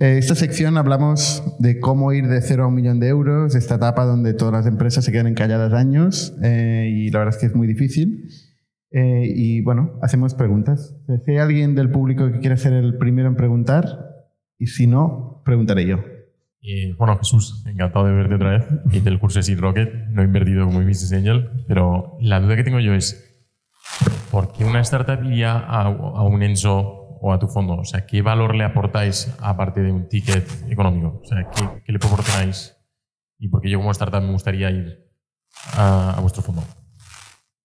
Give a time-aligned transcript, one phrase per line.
[0.00, 3.74] En esta sección hablamos de cómo ir de cero a un millón de euros, esta
[3.74, 7.46] etapa donde todas las empresas se quedan encalladas años eh, y la verdad es que
[7.46, 8.26] es muy difícil.
[8.92, 10.96] Eh, y bueno, hacemos preguntas.
[11.24, 13.84] Si hay alguien del público que quiere ser el primero en preguntar,
[14.58, 15.98] y si no, preguntaré yo.
[16.62, 18.64] Y, bueno, Jesús, encantado de verte otra vez.
[18.92, 22.56] Hice el curso de Seed Rocket, no he invertido como Business Angel, pero la duda
[22.56, 23.44] que tengo yo es,
[24.30, 27.74] ¿por qué una startup iría a, a un Enso o a tu fondo?
[27.74, 31.20] O sea, ¿qué valor le aportáis aparte de un ticket económico?
[31.22, 31.48] O sea,
[31.84, 32.76] ¿qué, le proporcionáis?
[33.38, 35.10] Y porque yo como startup me gustaría ir
[35.74, 36.62] a, a vuestro fondo.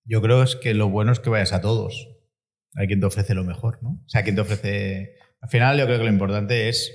[0.03, 2.07] Yo creo es que lo bueno es que vayas a todos.
[2.75, 4.01] Hay quien te ofrece lo mejor, ¿no?
[4.05, 5.15] O sea, quien te ofrece...
[5.41, 6.91] Al final yo creo que lo importante es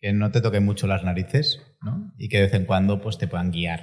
[0.00, 2.12] que no te toquen mucho las narices, ¿no?
[2.18, 3.82] Y que de vez en cuando pues te puedan guiar.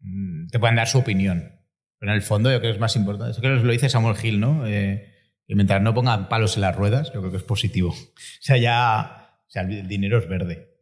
[0.00, 1.60] Mm, Te puedan dar su opinión.
[1.98, 3.30] Pero en el fondo yo creo que es más importante.
[3.32, 4.66] Eso creo que lo dice Samuel Hill, ¿no?
[4.66, 5.13] Eh,
[5.46, 7.90] que mientras no pongan palos en las ruedas, yo creo que es positivo.
[7.94, 9.20] O sea, ya...
[9.46, 10.74] O sea, el dinero es verde.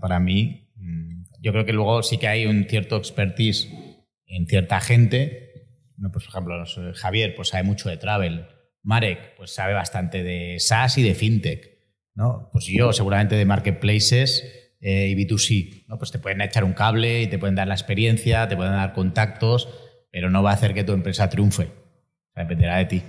[0.00, 3.68] Para mí, mm, yo creo que luego sí que hay un cierto expertise
[4.26, 5.66] en cierta gente.
[5.96, 6.12] ¿no?
[6.12, 8.46] Pues, por ejemplo, Javier pues sabe mucho de travel.
[8.82, 11.76] Marek pues sabe bastante de SaaS y de fintech.
[12.14, 12.48] ¿no?
[12.52, 15.86] Pues yo seguramente de marketplaces eh, y B2C.
[15.88, 15.98] ¿no?
[15.98, 18.92] Pues te pueden echar un cable y te pueden dar la experiencia, te pueden dar
[18.92, 19.68] contactos,
[20.10, 21.70] pero no va a hacer que tu empresa triunfe.
[22.34, 23.02] Dependerá de ti.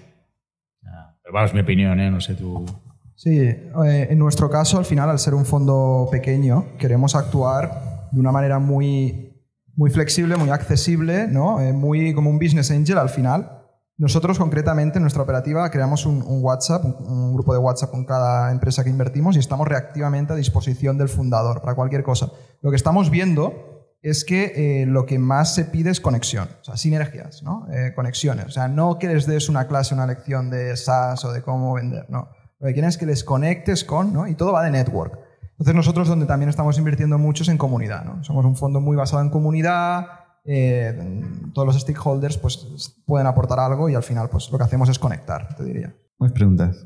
[1.27, 2.09] Pero vamos, mi opinión, ¿eh?
[2.09, 2.65] No sé tú.
[3.13, 8.19] Sí, eh, en nuestro caso, al final, al ser un fondo pequeño, queremos actuar de
[8.21, 9.33] una manera muy,
[9.75, 11.59] muy flexible, muy accesible, ¿no?
[11.59, 13.61] Eh, muy como un business angel al final.
[13.97, 18.05] Nosotros, concretamente, en nuestra operativa, creamos un, un WhatsApp, un, un grupo de WhatsApp con
[18.05, 22.31] cada empresa que invertimos y estamos reactivamente a disposición del fundador para cualquier cosa.
[22.61, 26.63] Lo que estamos viendo es que eh, lo que más se pide es conexión, o
[26.63, 27.67] sea, sinergias, ¿no?
[27.71, 28.45] Eh, conexiones.
[28.45, 31.73] O sea, no que les des una clase, una lección de SaaS o de cómo
[31.73, 32.29] vender, no.
[32.59, 34.27] Lo que quieren es que les conectes con, ¿no?
[34.27, 35.19] Y todo va de network.
[35.51, 38.23] Entonces nosotros donde también estamos invirtiendo mucho es en comunidad, ¿no?
[38.23, 40.07] Somos un fondo muy basado en comunidad,
[40.45, 41.21] eh,
[41.53, 44.99] todos los stakeholders pues pueden aportar algo y al final pues lo que hacemos es
[44.99, 45.95] conectar, te diría.
[46.19, 46.85] Más preguntas.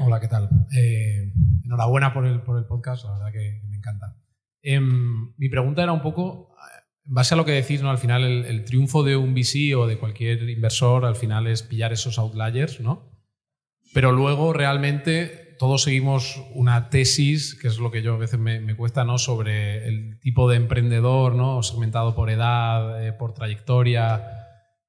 [0.00, 0.48] Hola, ¿qué tal?
[0.76, 1.32] Eh,
[1.64, 4.16] enhorabuena por el, por el podcast, la verdad que, que me encanta.
[4.62, 6.54] Em, mi pregunta era un poco,
[7.06, 7.90] en base a lo que decís, ¿no?
[7.90, 11.92] al final el, triunfo de un VC o de cualquier inversor al final es pillar
[11.92, 13.10] esos outliers, ¿no?
[13.94, 18.60] Pero luego realmente todos seguimos una tesis, que es lo que yo a veces me,
[18.60, 19.18] me cuesta, ¿no?
[19.18, 21.62] Sobre el tipo de emprendedor, ¿no?
[21.62, 24.38] Segmentado por edad, eh, por trayectoria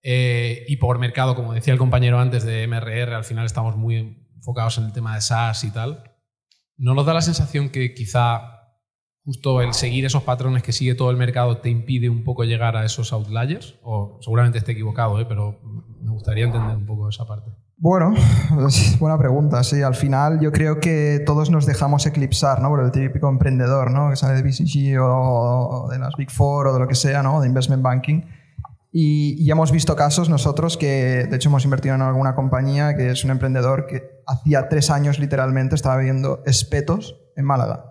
[0.01, 4.27] eh, y por mercado, como decía el compañero antes de MRR, al final estamos muy
[4.35, 6.03] enfocados en el tema de SaaS y tal.
[6.77, 8.58] ¿No nos da la sensación que quizá
[9.23, 12.75] justo el seguir esos patrones que sigue todo el mercado te impide un poco llegar
[12.75, 13.75] a esos outliers?
[13.83, 15.25] O seguramente esté equivocado, ¿eh?
[15.27, 15.59] pero
[16.01, 17.51] me gustaría entender un poco esa parte.
[17.81, 18.13] Bueno,
[18.67, 19.63] es buena pregunta.
[19.63, 22.69] Sí, al final yo creo que todos nos dejamos eclipsar ¿no?
[22.69, 24.09] por el típico emprendedor ¿no?
[24.09, 27.39] que sale de BCG o, de las Big Four o de lo que sea, ¿no?
[27.39, 28.23] de investment banking.
[28.91, 33.11] Y, y hemos visto casos nosotros que, de hecho, hemos invertido en alguna compañía que
[33.11, 37.88] es un emprendedor que hacía tres años literalmente estaba viendo espetos en Málaga.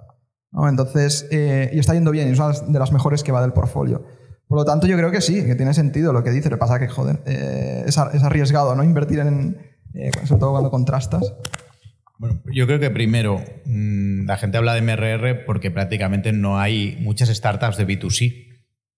[0.53, 0.69] ¿No?
[0.69, 3.53] Entonces, eh, y está yendo bien, y es una de las mejores que va del
[3.53, 4.05] portfolio.
[4.47, 6.49] Por lo tanto, yo creo que sí, que tiene sentido lo que dice.
[6.49, 8.83] Lo que pasa que, joder, eh, es, ar- es arriesgado, ¿no?
[8.83, 9.59] Invertir en,
[9.95, 11.35] eh, sobre todo cuando contrastas.
[12.19, 16.97] Bueno, yo creo que primero, mm, la gente habla de MRR porque prácticamente no hay
[17.01, 18.47] muchas startups de B2C.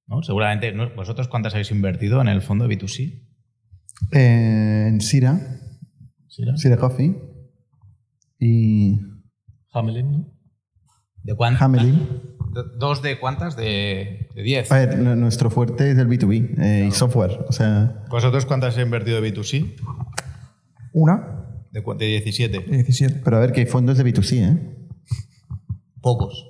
[0.07, 0.23] ¿no?
[0.23, 0.93] Seguramente, ¿no?
[0.97, 3.29] ¿vosotros cuántas habéis invertido en el fondo de B2C?
[4.13, 5.39] Eh, en Sira,
[6.29, 6.57] ¿Sira?
[6.57, 7.15] Sira Coffee
[8.39, 8.99] y
[9.73, 10.33] Hamelin, ¿no?
[11.23, 11.63] ¿De cuántas?
[11.63, 12.09] Hamelin.
[12.79, 13.57] ¿Dos de cuántas?
[13.57, 14.73] De, de 10.
[14.73, 17.45] A ver, nuestro fuerte es el B2B eh, y software.
[17.49, 19.77] O sea, ¿Vosotros cuántas habéis invertido de B2C?
[20.93, 22.59] Una, De, de 17.
[22.59, 23.21] 17.
[23.25, 24.77] pero a ver que hay fondos de B2C, ¿eh?
[26.01, 26.47] Pocos.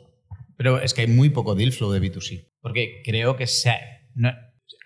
[0.56, 2.48] Pero es que hay muy poco deal flow de B2C.
[2.62, 3.74] Porque creo que se-
[4.14, 4.32] no-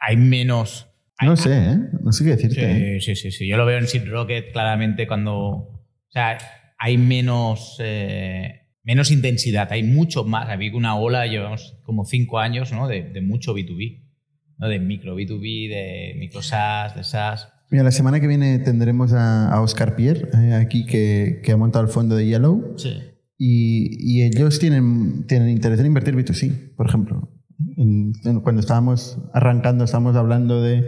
[0.00, 0.88] hay menos.
[1.22, 1.78] No sé, ¿eh?
[2.02, 2.96] No sé qué decirte.
[2.96, 3.00] ¿eh?
[3.00, 3.48] Sí, sí, sí, sí.
[3.48, 5.34] Yo lo veo en Seed Rocket claramente cuando.
[5.36, 6.38] O sea,
[6.78, 7.76] hay menos.
[7.80, 10.48] eh, menos intensidad, hay mucho más.
[10.48, 12.86] Había una ola, llevamos como cinco años, ¿no?
[12.86, 14.02] De, de mucho B2B.
[14.58, 14.68] ¿no?
[14.68, 17.48] De micro B2B, de micro SaaS, de SaaS.
[17.70, 21.56] Mira, la semana que viene tendremos a, a Oscar Pierre eh, aquí que, que ha
[21.56, 22.90] montado el fondo de Yellow Sí.
[23.36, 27.30] y, y ellos tienen, tienen interés en invertir B2C, por ejemplo.
[28.42, 30.84] Cuando estábamos arrancando, estábamos hablando de,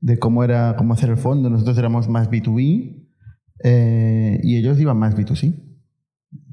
[0.00, 1.50] de cómo era cómo hacer el fondo.
[1.50, 3.08] Nosotros éramos más B2B
[3.64, 5.71] eh, y ellos iban más B2C.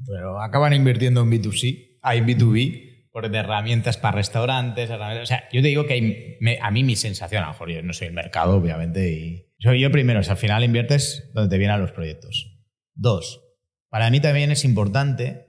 [0.06, 4.88] Pero acaban invirtiendo en B2C, hay B2B, por de herramientas para restaurantes.
[4.88, 7.82] herramientas- o sea, yo te digo que a mí mi sensación, a lo mejor yo
[7.82, 11.92] no soy el mercado, obviamente, y yo primero, al final inviertes donde te vienen los
[11.92, 12.56] proyectos.
[12.94, 13.42] Dos,
[13.90, 15.46] para mí también es importante,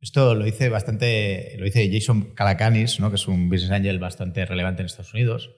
[0.00, 3.08] esto lo dice bastante, lo dice Jason Calacanis, ¿no?
[3.10, 5.50] que es un business angel bastante relevante en Estados Unidos.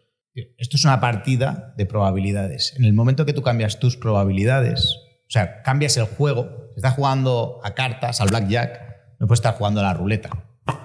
[0.58, 2.74] Esto es una partida de probabilidades.
[2.78, 7.60] En el momento que tú cambias tus probabilidades, o sea, cambias el juego, estás jugando
[7.62, 8.80] a cartas, al blackjack,
[9.18, 10.30] no puedes estar jugando a la ruleta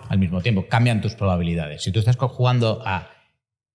[0.09, 0.67] al mismo tiempo.
[0.67, 1.83] Cambian tus probabilidades.
[1.83, 3.09] Si tú estás jugando a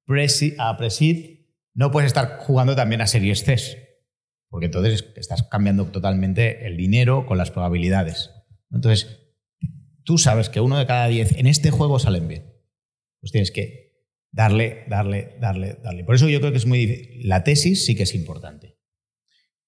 [0.04, 3.56] Presi, a Presid, no puedes estar jugando también a Series C,
[4.50, 8.30] porque entonces estás cambiando totalmente el dinero con las probabilidades.
[8.70, 9.32] Entonces,
[10.04, 12.52] tú sabes que uno de cada diez en este juego salen bien.
[13.20, 13.94] Pues tienes que
[14.30, 16.04] darle, darle, darle, darle.
[16.04, 17.28] Por eso yo creo que es muy difícil.
[17.28, 18.76] La tesis sí que es importante.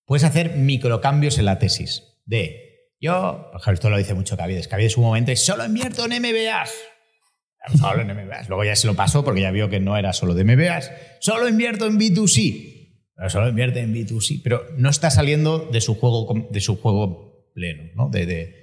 [0.05, 2.72] Puedes hacer microcambios en la tesis de
[3.02, 4.69] yo, por ejemplo, esto lo dice mucho Cavides.
[4.69, 6.72] Cavides un momento solo invierto en MBAs.
[7.76, 8.48] Solo en MBAs.
[8.48, 10.92] Luego ya se lo pasó porque ya vio que no era solo de MBAs.
[11.20, 12.82] Solo invierto en B2C.
[13.16, 14.40] Pero solo invierte en B2C.
[14.42, 18.08] Pero no está saliendo de su juego, de su juego pleno, ¿no?
[18.08, 18.54] De, de,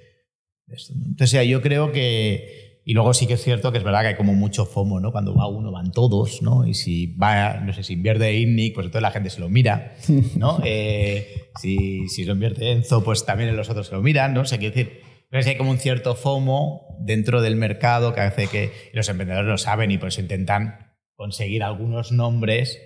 [0.66, 2.69] Entonces, yo creo que.
[2.84, 5.12] Y luego sí que es cierto que es verdad que hay como mucho FOMO, ¿no?
[5.12, 6.66] Cuando va uno, van todos, ¿no?
[6.66, 9.94] Y si va, no sé, si invierte INNIC, pues entonces la gente se lo mira,
[10.36, 10.58] ¿no?
[10.64, 14.42] Eh, si, si lo invierte Enzo, pues también los otros se lo miran, ¿no?
[14.42, 15.00] O sea, quiero decir,
[15.32, 19.90] hay como un cierto FOMO dentro del mercado que hace que los emprendedores lo saben
[19.90, 22.78] y por eso intentan conseguir algunos nombres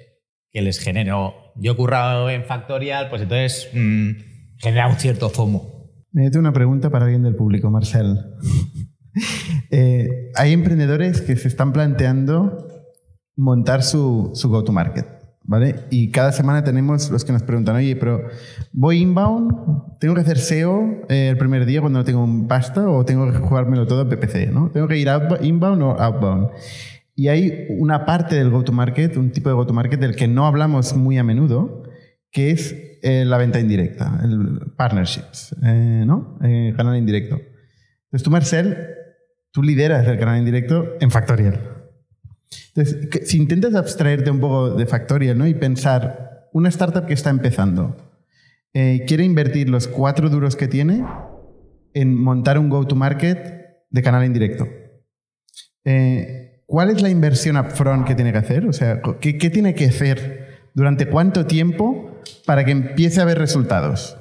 [0.51, 1.35] que les genero.
[1.57, 4.11] Yo he currado en Factorial, pues entonces mmm,
[4.59, 5.75] genera un cierto FOMO.
[6.13, 8.17] Me una pregunta para alguien del público, Marcel.
[9.71, 12.69] eh, hay emprendedores que se están planteando
[13.37, 15.07] montar su, su go-to-market.
[15.47, 15.75] ¿Vale?
[15.91, 18.29] Y cada semana tenemos los que nos preguntan, oye, pero
[18.73, 22.89] voy inbound, tengo que hacer SEO eh, el primer día cuando no tengo un pasta
[22.89, 24.71] o tengo que jugármelo todo en PPC, ¿no?
[24.71, 25.07] Tengo que ir
[25.43, 26.49] inbound o outbound.
[27.15, 31.19] Y hay una parte del go-to-market, un tipo de go-to-market del que no hablamos muy
[31.19, 31.83] a menudo,
[32.31, 36.39] que es eh, la venta indirecta, el partnerships, eh, ¿no?
[36.75, 37.39] canal indirecto.
[38.05, 38.79] Entonces tú, Marcel,
[39.55, 41.61] tú lideras el canal indirecto en Factorial.
[42.75, 45.47] Entonces, si intentas abstraerte un poco de Factorial ¿no?
[45.47, 47.97] y pensar, una startup que está empezando,
[48.73, 51.05] eh, quiere invertir los cuatro duros que tiene
[51.95, 54.67] en montar un go-to-market de canal indirecto.
[55.85, 58.67] Eh, ¿Cuál es la inversión upfront que tiene que hacer?
[58.67, 63.39] O sea, ¿qué, ¿qué, tiene que hacer durante cuánto tiempo para que empiece a haber
[63.39, 64.17] resultados?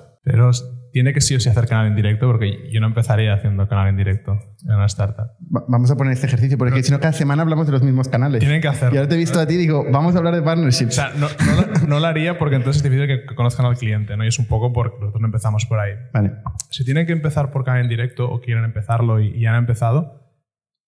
[0.93, 3.87] Tiene que sí o sí hacer canal en directo, porque yo no empezaría haciendo canal
[3.87, 5.31] en directo en una startup.
[5.39, 8.39] vamos a poner este ejercicio, porque si no, cada semana hablamos de los mismos canales.
[8.41, 8.93] Tienen que hacerlo.
[8.93, 10.99] Y ahora te he visto a ti y digo, vamos a hablar de partnerships.
[10.99, 14.15] O sea, no, no, no, lo haría porque entonces es difícil que conozcan al cliente,
[14.15, 14.23] ¿no?
[14.23, 15.93] Y es un poco porque nosotros no empezamos por ahí.
[16.13, 16.33] Vale.
[16.69, 20.31] Si tienen que empezar por canal en directo o quieren empezarlo y, y han empezado,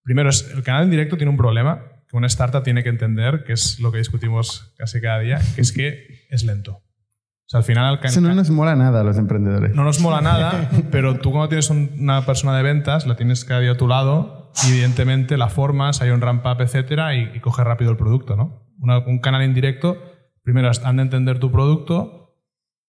[0.04, 3.44] primero, es, el canal en directo tiene un problema que una startup tiene que entender,
[3.44, 6.85] que es lo que discutimos casi cada día, que es que es lento.
[7.56, 8.00] Sea, al final...
[8.04, 9.76] Eso no nos mola nada a los emprendedores.
[9.76, 13.62] No nos mola nada, pero tú cuando tienes una persona de ventas, la tienes cada
[13.62, 17.64] día a tu lado, y evidentemente la formas, hay un ramp-up, etcétera, y, y coge
[17.64, 18.66] rápido el producto, ¿no?
[19.08, 19.98] un canal indirecto,
[20.44, 22.36] primero han de entender tu producto,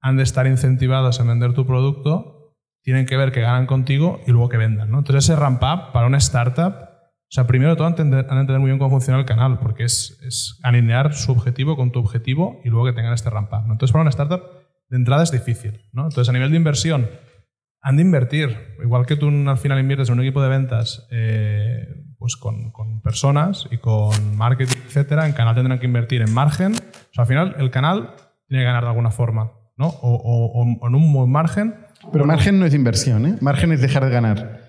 [0.00, 4.30] han de estar incentivados en vender tu producto, tienen que ver que ganan contigo y
[4.30, 4.98] luego que vendan, ¿no?
[4.98, 6.85] Entonces ese ramp-up para una startup,
[7.28, 10.16] o sea, primero todo han de entender muy bien cómo funciona el canal, porque es,
[10.24, 13.66] es, alinear su objetivo con tu objetivo y luego que tengan este ramp up.
[13.66, 13.72] ¿no?
[13.72, 14.42] Entonces, para una startup,
[14.88, 15.80] de entrada es difícil.
[15.92, 16.04] ¿no?
[16.04, 17.08] Entonces, a nivel de inversión,
[17.82, 18.76] han de invertir.
[18.82, 23.00] Igual que tú al final inviertes en un equipo de ventas eh, pues con, con,
[23.02, 26.74] personas y con marketing, etcétera, en canal tendrán que invertir en margen.
[26.74, 28.14] O sea, al final, el canal
[28.46, 29.88] tiene que ganar de alguna forma, ¿no?
[29.88, 31.74] O, o, o en un buen margen.
[32.12, 33.36] Pero margen no es inversión, ¿eh?
[33.40, 34.65] Margen es dejar de ganar.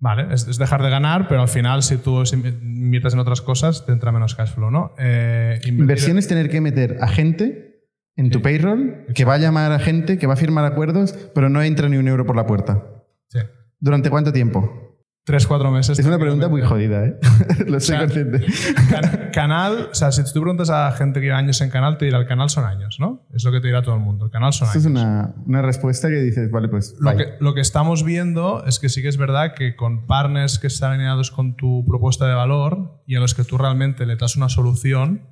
[0.00, 3.84] Vale, es, es, dejar de ganar, pero al final, si tú inviertes en otras cosas,
[3.84, 4.94] te entra menos cash flow, ¿no?
[4.98, 7.82] Eh, Inversión es tener que meter a gente
[8.14, 11.48] en tu payroll que va a llamar a gente, que va a firmar acuerdos, pero
[11.48, 13.04] no entra ni un euro por la puerta.
[13.28, 13.40] Sí.
[13.80, 14.87] ¿Durante cuánto tiempo?
[15.28, 15.98] Tres, cuatro meses.
[15.98, 17.18] Es una pregunta muy jodida, ¿eh?
[17.66, 18.46] Lo sé consciente.
[18.88, 22.06] Can, canal, o sea, si tú preguntas a gente que lleva años en canal, te
[22.06, 23.26] dirá el canal son años, ¿no?
[23.34, 24.24] Es lo que te dirá todo el mundo.
[24.24, 24.86] El canal son Esto años.
[24.86, 26.96] es una, una, respuesta que dices, vale, pues.
[26.98, 30.58] Lo que, lo que, estamos viendo es que sí que es verdad que con partners
[30.58, 34.16] que están alineados con tu propuesta de valor y a los que tú realmente le
[34.16, 35.28] das una solución,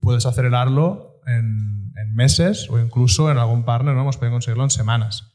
[0.00, 4.00] puedes acelerarlo en, en meses o incluso en algún partner, ¿no?
[4.00, 5.33] Hemos podido conseguirlo en semanas.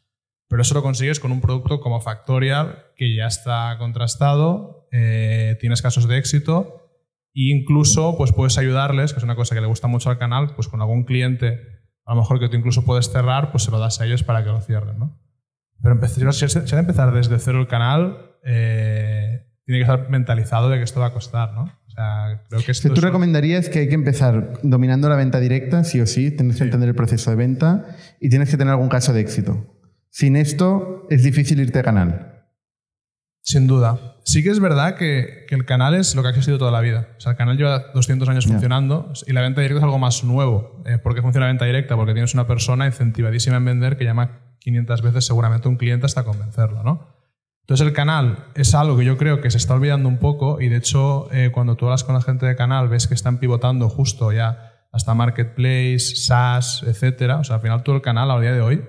[0.50, 5.84] Pero eso lo consigues con un producto como Factorial que ya está contrastado, eh, tienes
[5.84, 6.89] casos de éxito
[7.36, 10.56] e incluso pues puedes ayudarles, que es una cosa que le gusta mucho al canal,
[10.56, 11.60] pues con algún cliente,
[12.03, 14.44] a lo mejor que tú incluso puedes cerrar, pues se lo das a ellos para
[14.44, 14.98] que lo cierren.
[14.98, 15.22] ¿no?
[15.84, 20.70] Pero empezar, si has de empezar desde cero el canal, eh, tiene que estar mentalizado
[20.70, 21.53] de que esto va a costar.
[21.53, 21.65] ¿no?
[21.88, 25.84] O sea, creo que esto ¿Tú recomendarías que hay que empezar dominando la venta directa,
[25.84, 26.32] sí o sí?
[26.32, 27.86] Tienes que entender el proceso de venta
[28.20, 29.78] y tienes que tener algún caso de éxito.
[30.10, 32.39] Sin esto es difícil irte a canal.
[33.42, 34.18] Sin duda.
[34.25, 36.82] Sí que es verdad que, que el canal es lo que ha existido toda la
[36.82, 37.10] vida.
[37.18, 40.24] O sea, el canal lleva 200 años funcionando y la venta directa es algo más
[40.24, 40.84] nuevo.
[40.86, 41.96] Eh, ¿Por qué funciona la venta directa?
[41.96, 46.06] Porque tienes una persona incentivadísima en vender que llama 500 veces seguramente a un cliente
[46.06, 47.16] hasta convencerlo, ¿no?
[47.62, 50.70] Entonces el canal es algo que yo creo que se está olvidando un poco y
[50.70, 53.89] de hecho eh, cuando tú hablas con la gente de canal ves que están pivotando
[53.89, 57.38] justo ya hasta marketplace, SaaS, etcétera.
[57.38, 58.84] O sea, al final todo el canal a día de hoy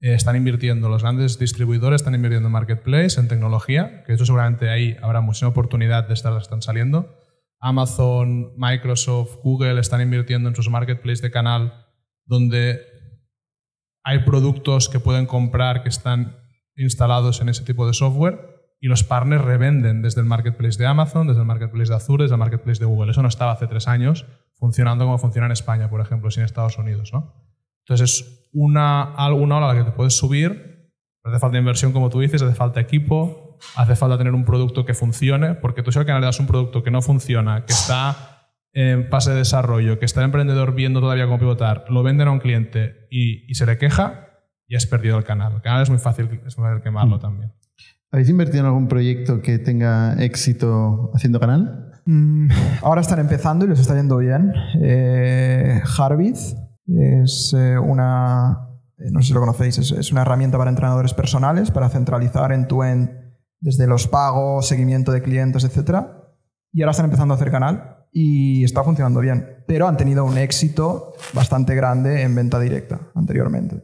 [0.00, 4.26] eh, están invirtiendo, los grandes distribuidores están invirtiendo en marketplace, en tecnología, que de hecho
[4.26, 7.16] seguramente ahí habrá muchísima oportunidad de estas que están saliendo.
[7.60, 11.86] Amazon, Microsoft, Google están invirtiendo en sus marketplaces de canal
[12.24, 12.80] donde
[14.04, 16.36] hay productos que pueden comprar que están
[16.76, 21.26] instalados en ese tipo de software y los partners revenden desde el marketplace de Amazon,
[21.26, 23.10] desde el marketplace de Azure, desde el marketplace de Google.
[23.10, 26.78] Eso no estaba hace tres años funcionando como funciona en España, por ejemplo, sin Estados
[26.78, 27.12] Unidos.
[27.12, 27.34] ¿no?
[27.80, 30.90] Entonces es una, alguna ola a la que te puedes subir,
[31.22, 34.84] pero hace falta inversión, como tú dices, hace falta equipo, hace falta tener un producto
[34.84, 37.72] que funcione, porque tú si al canal le das un producto que no funciona, que
[37.72, 42.28] está en fase de desarrollo, que está el emprendedor viendo todavía cómo pivotar, lo venden
[42.28, 44.28] a un cliente y, y se le queja,
[44.68, 45.54] ya has perdido el canal.
[45.54, 47.52] El canal es muy fácil, es muy fácil quemarlo también.
[48.10, 51.92] ¿Habéis invertido en algún proyecto que tenga éxito haciendo canal?
[52.06, 52.48] Mm,
[52.82, 54.54] ahora están empezando y les está yendo bien.
[54.80, 56.38] Eh, Harvith
[56.88, 61.70] es eh, una, eh, no sé si lo conocéis, es, una herramienta para entrenadores personales
[61.70, 63.10] para centralizar en tu end
[63.60, 66.06] desde los pagos, seguimiento de clientes, etc.
[66.72, 69.64] Y ahora están empezando a hacer canal y está funcionando bien.
[69.66, 73.82] Pero han tenido un éxito bastante grande en venta directa anteriormente.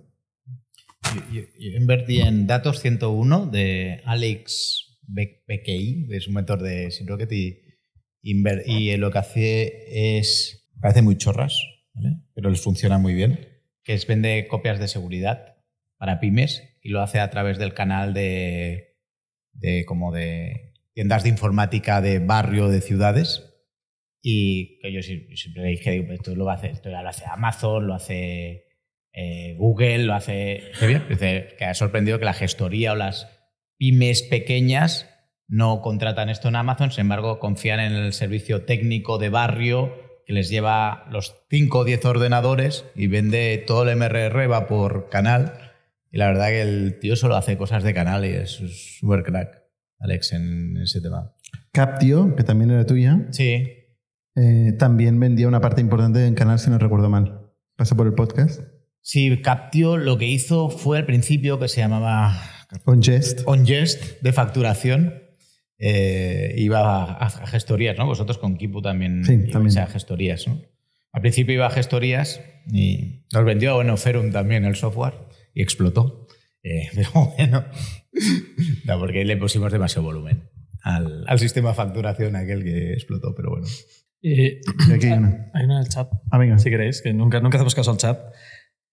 [1.32, 1.42] Yo,
[1.78, 7.60] invertí en Datos 101 de Alex Be- Bekey, es un mentor de Sinrocket y,
[8.22, 11.60] y lo que hace es, parece muy chorras,
[12.34, 13.48] pero les funciona muy bien,
[13.82, 15.56] que es vende copias de seguridad
[15.96, 18.96] para pymes y lo hace a través del canal de,
[19.86, 23.50] como de tiendas de informática de barrio de ciudades.
[24.22, 27.94] Y que yo siempre dije, "Pues esto lo hacer, esto ya lo hace Amazon, lo
[27.94, 28.64] hace
[29.12, 30.62] eh, Google, lo hace...
[31.08, 33.28] Dice que ha sorprendido que la gestoría o las
[33.76, 35.08] pymes pequeñas
[35.46, 40.32] no contratan esto en Amazon, sin embargo confían en el servicio técnico de barrio que
[40.32, 45.54] les lleva los 5 o 10 ordenadores y vende todo el MRR, va por canal.
[46.10, 48.50] Y la verdad que el tío solo hace cosas de canal y es
[49.00, 49.62] súper crack,
[49.98, 51.34] Alex, en ese tema.
[51.72, 53.66] Captio, que también era tuya, Sí,
[54.36, 57.52] eh, también vendía una parte importante en canal, si no recuerdo mal.
[57.76, 58.60] Pasó por el podcast.
[59.00, 62.40] Sí, Captio lo que hizo fue al principio que se llamaba
[62.84, 63.42] On Jest.
[63.46, 65.23] OnGest de facturación.
[65.78, 68.06] Eh, iba a, a gestorías, ¿no?
[68.06, 69.78] Vosotros con Kipu también Sí, ibais también.
[69.78, 70.60] a gestorías, ¿no?
[71.12, 72.40] Al principio iba a gestorías
[72.72, 75.14] y nos vendió bueno Ferum también el software
[75.54, 76.26] y explotó.
[76.62, 77.64] Eh, pero bueno,
[78.86, 80.48] no, porque le pusimos demasiado volumen
[80.82, 83.66] al, al sistema de facturación aquel que explotó, pero bueno.
[84.22, 85.50] Eh, Y aquí hay una.
[85.52, 86.58] hay una en el chat, Ah, venga.
[86.58, 88.18] si queréis, que nunca, nunca hacemos caso al chat.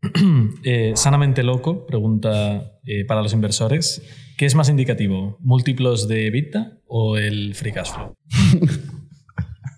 [0.64, 4.02] Eh, Sanamente Loco pregunta eh, para los inversores,
[4.38, 5.38] ¿qué es más indicativo?
[5.42, 8.16] ¿Múltiplos de EBITDA o el free cash flow?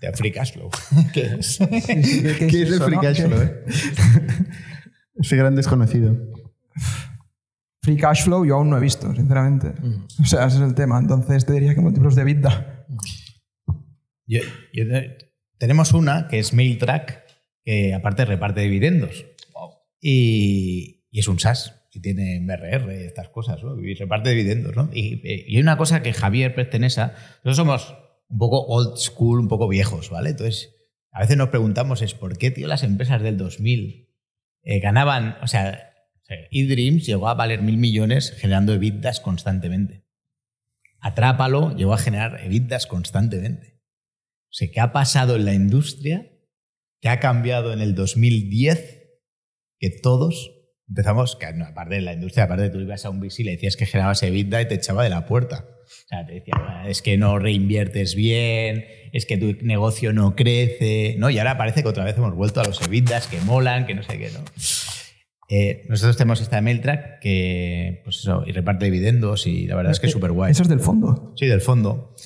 [0.00, 0.68] De Free Cash Flow.
[1.14, 1.56] ¿Qué es?
[1.58, 3.00] ¿Qué es el eso, free no?
[3.00, 3.64] cash ¿Qué- flow, eh?
[5.14, 6.14] Ese gran desconocido.
[7.80, 9.72] Free cash flow yo aún no he visto, sinceramente.
[10.22, 10.98] O sea, ese es el tema.
[10.98, 12.86] Entonces te diría que múltiplos de EBITDA.
[14.26, 14.40] Yo-
[14.74, 17.22] yo te- tenemos una que es MailTrack,
[17.64, 19.24] que aparte reparte dividendos.
[20.06, 21.80] Y, y es un SaaS.
[21.94, 23.80] Y tiene MRR, estas cosas, ¿no?
[23.80, 24.90] Y reparte dividendos, ¿no?
[24.92, 27.94] Y, hay una cosa que Javier pertenece Nosotros somos
[28.28, 30.30] un poco old school, un poco viejos, ¿vale?
[30.30, 30.74] Entonces,
[31.10, 34.10] a veces nos preguntamos es por qué, tío, las empresas del 2000
[34.62, 35.38] eh, ganaban...
[35.42, 35.92] O sea,
[36.50, 40.04] eDreams llegó a valer mil millones generando EBITDAs constantemente.
[40.98, 43.80] Atrápalo llegó a generar EBITDAs constantemente.
[44.48, 46.30] O sea, ¿qué ha pasado en la industria?
[47.00, 49.03] ¿Qué ha cambiado en el 2010?
[49.84, 50.50] Que todos
[50.88, 53.44] empezamos, que no, aparte de la industria, aparte de tú ibas a un VC y
[53.44, 55.66] le decías que generabas EBITDA y te echaba de la puerta.
[55.84, 60.36] O sea, te decía, "Ah, es que no reinviertes bien, es que tu negocio no
[60.36, 61.28] crece, ¿no?
[61.28, 64.02] Y ahora parece que otra vez hemos vuelto a los EBITDAs que molan, que no
[64.02, 64.40] sé qué, ¿no?
[65.50, 70.00] Eh, nosotros tenemos esta Mailtrack que, pues eso, y reparte dividendos y la verdad es
[70.00, 70.52] que es súper guay.
[70.52, 71.34] Eso es del fondo.
[71.36, 72.16] Sí, del fondo.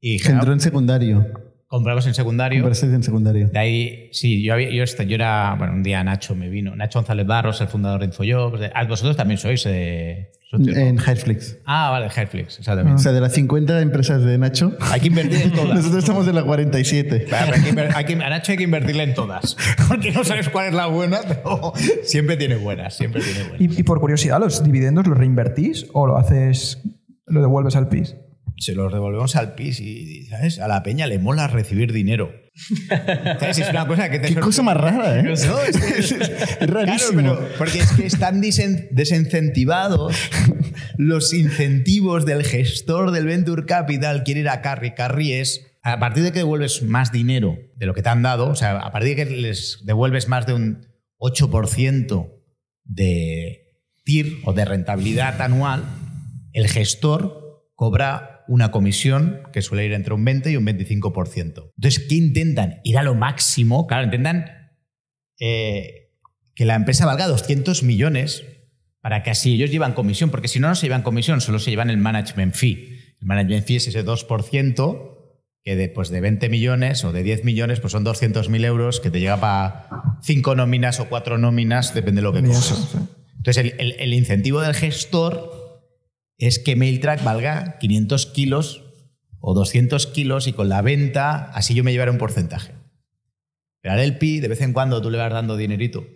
[0.00, 1.47] Y entró en secundario.
[1.68, 2.62] Compramos en secundario.
[2.62, 3.48] Compraste en secundario.
[3.48, 4.82] De ahí, sí, yo, había, yo,
[5.14, 8.60] era, bueno, un día Nacho me vino, Nacho González Barros, el fundador de InfoJobs.
[8.60, 11.58] de- ah, vosotros también sois, eh, En Highflix.
[11.66, 13.02] Ah, vale, Netflix, O exactamente.
[13.02, 15.74] sea, de las 50 empresas de Nacho, Hay que invertir en todas.
[15.76, 17.26] nosotros estamos en la 47.
[17.30, 19.58] Vale, hay que inver- hay que- a Nacho hay que invertirle en todas.
[19.88, 23.60] Porque no sabes cuál es la buena, pero siempre tiene buenas, siempre tiene buenas.
[23.60, 26.78] Y, y por curiosidad, ¿los dividendos los reinvertís o lo haces,
[27.26, 28.16] lo devuelves al PIS?
[28.58, 30.58] Se los devolvemos al PIS y, ¿sabes?
[30.58, 32.32] A la peña le mola recibir dinero.
[33.38, 33.58] ¿Sabes?
[33.58, 34.46] Es una cosa que te Qué sorprende.
[34.46, 35.22] cosa más rara, ¿eh?
[35.22, 37.20] No, es, rarísimo.
[37.20, 40.16] Claro, pero porque es que están desincentivados
[40.96, 44.24] los incentivos del gestor del Venture Capital.
[44.24, 44.94] Quiere ir a Carry.
[44.94, 48.48] Carry es, a partir de que devuelves más dinero de lo que te han dado,
[48.48, 50.86] o sea, a partir de que les devuelves más de un
[51.18, 52.32] 8%
[52.84, 53.62] de
[54.04, 55.84] TIR o de rentabilidad anual,
[56.52, 61.72] el gestor cobra una comisión que suele ir entre un 20 y un 25%.
[61.76, 62.80] Entonces, ¿qué intentan?
[62.84, 63.86] Ir a lo máximo.
[63.86, 64.46] Claro, intentan
[65.38, 66.10] eh,
[66.54, 68.44] que la empresa valga 200 millones
[69.00, 71.70] para que así ellos llevan comisión, porque si no, no se llevan comisión, solo se
[71.70, 72.98] llevan el management fee.
[73.20, 75.14] El management fee es ese 2%
[75.62, 79.10] que de, pues de 20 millones o de 10 millones pues son 200.000 euros que
[79.10, 79.88] te llega para
[80.22, 82.96] 5 nóminas o 4 nóminas, depende de lo que cojas.
[83.36, 85.57] Entonces, el, el- el incentivo del gestor
[86.38, 88.84] es que MailTrack valga 500 kilos
[89.40, 92.72] o 200 kilos y con la venta, así yo me llevaré un porcentaje.
[93.80, 96.06] Pero al LP, de vez en cuando tú le vas dando dinerito.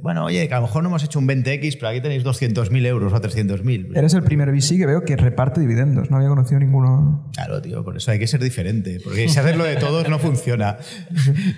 [0.00, 2.86] Bueno, oye, que a lo mejor no hemos hecho un 20X, pero aquí tenéis 200.000
[2.86, 3.94] euros o 300.000.
[3.94, 6.10] Eres el primer VC que veo que reparte dividendos.
[6.10, 7.30] No había conocido ninguno.
[7.34, 9.00] Claro, tío, por eso hay que ser diferente.
[9.04, 10.78] Porque si haces lo de todos no funciona.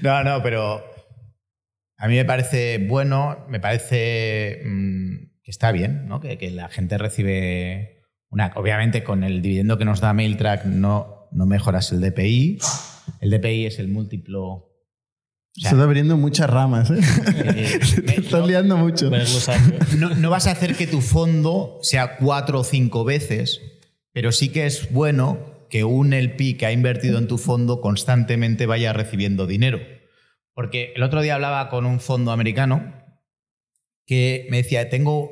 [0.03, 0.83] No, no, pero
[1.97, 6.21] a mí me parece bueno, me parece mm, que está bien, ¿no?
[6.21, 8.53] Que, que la gente recibe una.
[8.57, 12.59] Obviamente, con el dividendo que nos da MailTrack no, no mejoras el DPI.
[13.21, 14.43] El DPI es el múltiplo.
[14.43, 16.99] O sea, abriendo muchas ramas, ¿eh?
[17.55, 17.79] eh,
[18.17, 19.09] estás liando mucho.
[19.15, 19.49] Años.
[19.97, 23.61] no, no vas a hacer que tu fondo sea cuatro o cinco veces,
[24.13, 28.67] pero sí que es bueno que un LP que ha invertido en tu fondo constantemente
[28.67, 29.79] vaya recibiendo dinero.
[30.55, 33.04] Porque el otro día hablaba con un fondo americano
[34.07, 35.31] que me decía, tengo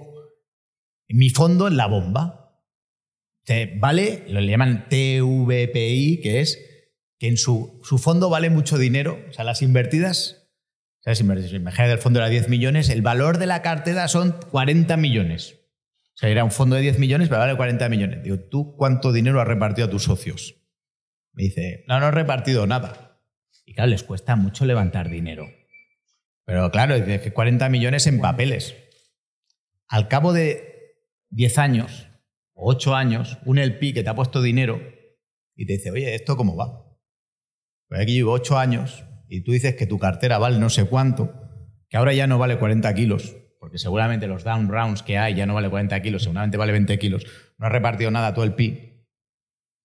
[1.08, 2.38] mi fondo en la bomba.
[3.78, 6.58] Vale, lo llaman TVPI, que es
[7.18, 9.20] que en su, su fondo vale mucho dinero.
[9.28, 10.48] O sea, las invertidas.
[11.04, 14.36] Si me- si imagínate el fondo era 10 millones, el valor de la cartera son
[14.50, 15.58] 40 millones.
[16.14, 18.22] O sea, era un fondo de 10 millones, pero vale 40 millones.
[18.22, 20.56] Digo, ¿tú cuánto dinero has repartido a tus socios?
[21.32, 23.20] Me dice, no, no he repartido nada.
[23.64, 25.48] Y claro, les cuesta mucho levantar dinero.
[26.44, 28.74] Pero claro, dice que 40 millones en papeles.
[29.88, 30.96] Al cabo de
[31.30, 32.08] 10 años
[32.54, 34.80] o 8 años, un LP que te ha puesto dinero
[35.54, 36.84] y te dice, oye, ¿esto cómo va?
[37.88, 41.32] Pues aquí llevo 8 años y tú dices que tu cartera vale no sé cuánto,
[41.88, 45.46] que ahora ya no vale 40 kilos, porque seguramente los down rounds que hay ya
[45.46, 47.26] no vale 40 kilos, seguramente vale 20 kilos,
[47.58, 48.92] no ha repartido nada todo el PI,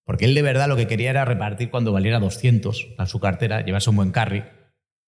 [0.07, 3.61] porque él de verdad lo que quería era repartir cuando valiera 200 a su cartera,
[3.61, 4.43] llevarse un buen carry.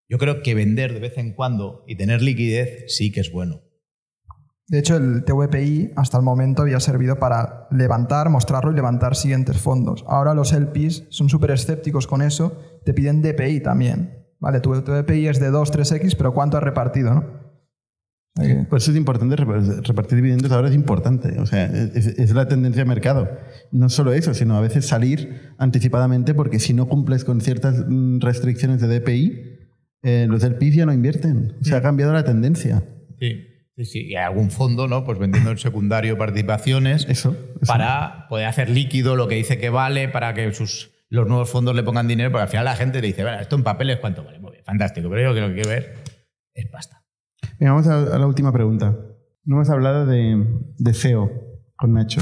[0.10, 3.62] Yo creo que vender de vez en cuando y tener liquidez sí que es bueno.
[4.68, 9.58] De hecho, el TVPI hasta el momento había servido para levantar, mostrarlo y levantar siguientes
[9.58, 10.04] fondos.
[10.08, 14.28] Ahora los LPs son súper escépticos con eso, te piden DPI también.
[14.40, 17.14] Vale, tu TVPI es de 2, 3X, pero ¿cuánto has repartido?
[17.14, 17.40] ¿no?
[18.36, 21.40] Que- Por eso es importante rep- repartir dividendos ahora es importante.
[21.40, 23.28] O sea, es, es la tendencia de mercado.
[23.72, 28.20] No solo eso, sino a veces salir anticipadamente porque si no cumples con ciertas mm,
[28.22, 29.59] restricciones de DPI,
[30.02, 31.56] eh, los del PIB ya no invierten.
[31.62, 32.84] Se ha cambiado la tendencia.
[33.20, 33.46] Sí.
[33.76, 34.06] Sí, sí.
[34.08, 35.06] Y hay algún fondo, ¿no?
[35.06, 37.32] Pues vendiendo en secundario participaciones Eso.
[37.32, 37.66] eso.
[37.66, 41.74] para poder hacer líquido lo que dice que vale, para que sus, los nuevos fondos
[41.76, 44.24] le pongan dinero, porque al final la gente le dice, bueno, esto en papeles cuánto
[44.24, 44.40] vale.
[44.40, 45.96] Muy bien, fantástico, pero yo lo que quiero ver
[46.54, 47.04] es pasta.
[47.58, 48.98] Venga, vamos a, la última pregunta.
[49.46, 50.46] No hemos hablado de,
[50.78, 51.32] de SEO
[51.78, 52.22] con Nacho.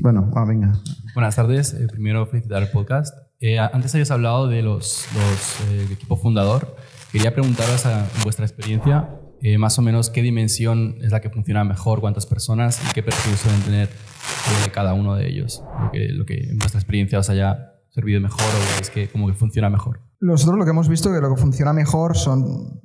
[0.00, 0.72] Bueno, ah, venga.
[1.14, 1.74] Buenas tardes.
[1.74, 3.16] Eh, primero, felicitar el podcast.
[3.40, 6.76] Eh, antes habéis hablado de los, los eh, equipo fundador.
[7.10, 9.08] Quería preguntaros, a, vuestra experiencia,
[9.42, 13.02] eh, más o menos qué dimensión es la que funciona mejor, cuántas personas y qué
[13.02, 15.62] perfil suelen tener eh, cada uno de ellos.
[15.82, 19.26] Lo que, lo que en vuestra experiencia os haya servido mejor o es que como
[19.26, 20.00] que funciona mejor.
[20.20, 22.80] Nosotros lo que hemos visto que lo que funciona mejor son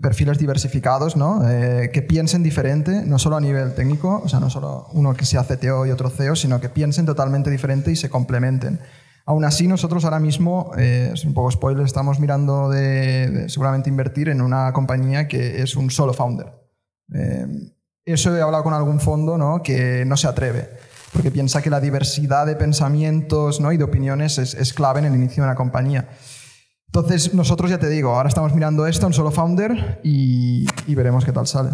[0.00, 1.48] perfiles diversificados, ¿no?
[1.48, 5.24] Eh, que piensen diferente, no solo a nivel técnico, o sea, no solo uno que
[5.24, 8.80] sea CTO y otro CEO, sino que piensen totalmente diferente y se complementen.
[9.26, 14.28] Aún así, nosotros ahora mismo, eh, es un poco spoiler, estamos mirando de, seguramente invertir
[14.28, 16.52] en una compañía que es un solo founder.
[17.12, 17.46] Eh,
[18.04, 19.62] eso he hablado con algún fondo ¿no?
[19.62, 20.70] que no se atreve,
[21.12, 23.72] porque piensa que la diversidad de pensamientos ¿no?
[23.72, 26.08] y de opiniones es, es clave en el inicio de una compañía.
[26.88, 31.24] Entonces, nosotros ya te digo, ahora estamos mirando esto, un solo founder, y, y veremos
[31.24, 31.70] qué tal sale.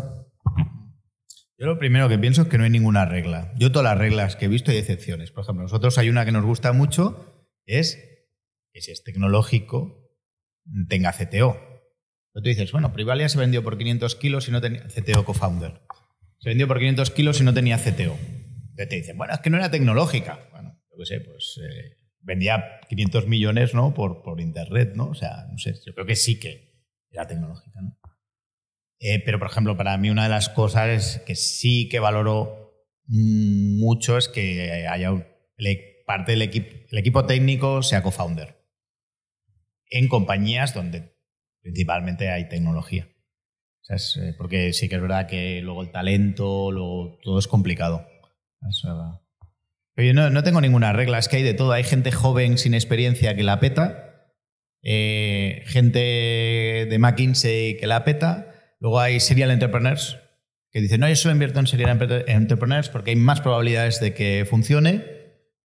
[1.62, 3.53] Yo lo primero que pienso es que no hay ninguna regla.
[3.57, 5.31] Yo todas las reglas que he visto hay excepciones.
[5.31, 7.96] Por ejemplo, nosotros hay una que nos gusta mucho, es
[8.72, 10.11] que si es tecnológico,
[10.88, 11.57] tenga CTO.
[12.33, 15.83] Pero tú dices, bueno, Privalia se vendió por 500 kilos y no tenía CTO co-founder.
[16.40, 18.16] Se vendió por 500 kilos y no tenía CTO.
[18.18, 20.48] Entonces te dicen, bueno, es que no era tecnológica.
[20.51, 23.94] Bueno, yo qué sé, pues eh, vendía 500 millones ¿no?
[23.94, 25.08] por, por internet, ¿no?
[25.08, 26.72] O sea, no sé, yo creo que sí que
[27.11, 27.98] era tecnológica, ¿no?
[29.00, 32.72] Eh, pero, por ejemplo, para mí una de las cosas que sí que valoro
[33.06, 38.56] mucho es que haya un- el- parte del equipo, el equipo técnico sea co-founder
[39.90, 41.16] en compañías donde
[41.62, 43.08] principalmente hay tecnología.
[43.82, 47.38] O sea, es, eh, porque sí que es verdad que luego el talento, luego todo
[47.38, 48.06] es complicado.
[48.66, 49.20] O sea,
[49.96, 51.72] yo no, no tengo ninguna regla, es que hay de todo.
[51.72, 54.31] Hay gente joven sin experiencia que la peta,
[54.83, 55.98] eh, gente
[56.88, 60.18] de McKinsey que la peta, luego hay serial entrepreneurs
[60.72, 64.46] que dicen, no, yo solo invierto en serial entrepreneurs porque hay más probabilidades de que
[64.48, 65.05] funcione.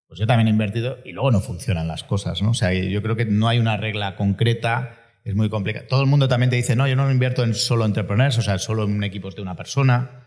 [0.07, 2.51] Pues yo también he invertido y luego no funcionan las cosas, ¿no?
[2.51, 5.85] O sea, yo creo que no hay una regla concreta, es muy complicado.
[5.87, 8.57] Todo el mundo también te dice, no, yo no invierto en solo entrepreneurs, o sea,
[8.57, 10.26] solo en equipos de una persona.